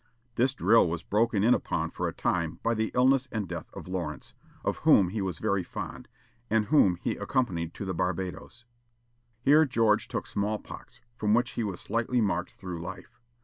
[0.33, 3.87] This drill was broken in upon for a time by the illness and death of
[3.87, 4.33] Lawrence,
[4.65, 6.07] of whom he was very fond,
[6.49, 8.65] and whom he accompanied to the Barbadoes.
[9.43, 13.19] Here George took small pox, from which he was slightly marked through life.